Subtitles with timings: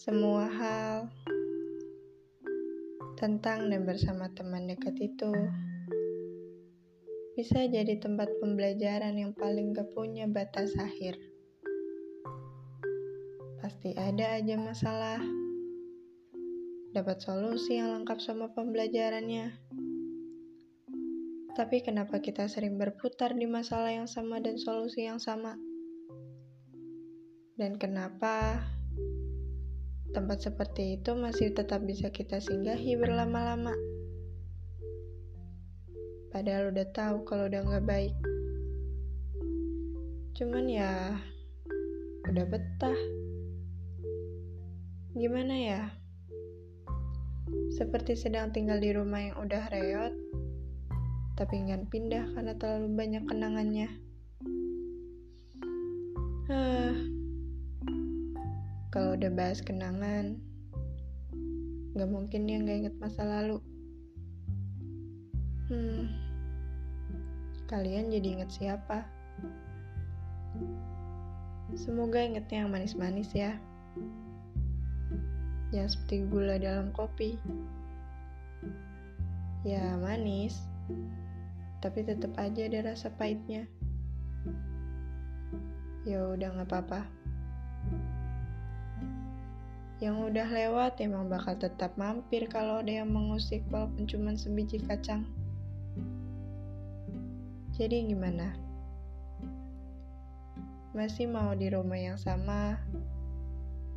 [0.00, 1.12] semua hal
[3.20, 5.28] tentang dan bersama teman dekat itu
[7.36, 11.20] bisa jadi tempat pembelajaran yang paling gak punya batas akhir.
[13.60, 15.20] Pasti ada aja masalah.
[16.96, 19.52] Dapat solusi yang lengkap sama pembelajarannya.
[21.52, 25.60] Tapi kenapa kita sering berputar di masalah yang sama dan solusi yang sama?
[27.60, 28.64] Dan kenapa
[30.10, 33.74] tempat seperti itu masih tetap bisa kita singgahi berlama-lama?
[36.30, 38.14] Padahal udah tahu kalau udah nggak baik.
[40.38, 41.18] Cuman ya
[42.26, 42.98] udah betah.
[45.14, 45.82] Gimana ya?
[47.74, 50.14] Seperti sedang tinggal di rumah yang udah reot,
[51.34, 53.90] tapi ingin pindah karena terlalu banyak kenangannya.
[56.46, 57.19] Huh.
[58.90, 60.34] Kalau udah bahas kenangan,
[61.94, 63.62] gak mungkin dia gak inget masa lalu.
[65.70, 66.10] Hmm,
[67.70, 69.06] kalian jadi inget siapa?
[71.78, 73.54] Semoga ingetnya yang manis-manis ya.
[75.70, 77.38] Yang seperti gula dalam kopi.
[79.62, 80.66] Ya manis,
[81.78, 83.70] tapi tetap aja ada rasa pahitnya.
[86.02, 87.19] Ya udah gak apa-apa
[90.00, 95.28] yang udah lewat emang bakal tetap mampir kalau ada yang mengusik walaupun cuma sebiji kacang.
[97.76, 98.56] Jadi gimana?
[100.96, 102.80] Masih mau di rumah yang sama,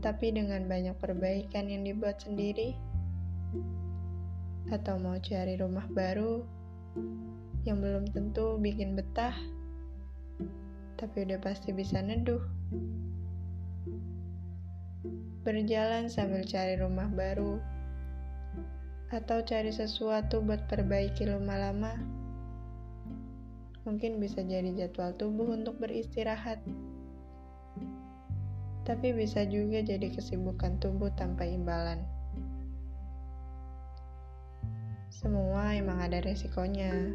[0.03, 2.75] tapi dengan banyak perbaikan yang dibuat sendiri?
[4.67, 6.43] Atau mau cari rumah baru
[7.63, 9.35] yang belum tentu bikin betah,
[10.99, 12.43] tapi udah pasti bisa neduh?
[15.43, 17.59] Berjalan sambil cari rumah baru,
[19.11, 21.93] atau cari sesuatu buat perbaiki rumah lama.
[23.83, 26.63] Mungkin bisa jadi jadwal tubuh untuk beristirahat,
[28.87, 31.99] tapi bisa juga jadi kesibukan tubuh tanpa imbalan.
[35.11, 37.11] Semua emang ada resikonya,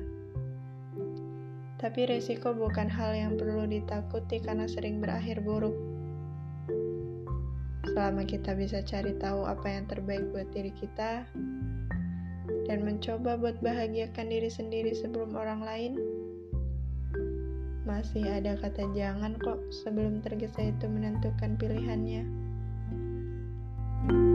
[1.81, 5.77] tapi resiko bukan hal yang perlu ditakuti karena sering berakhir buruk
[7.99, 11.27] selama kita bisa cari tahu apa yang terbaik buat diri kita
[12.71, 15.93] dan mencoba buat bahagiakan diri sendiri sebelum orang lain,
[17.83, 22.23] masih ada kata "jangan" kok sebelum tergesa itu menentukan pilihannya.
[24.07, 24.28] thank you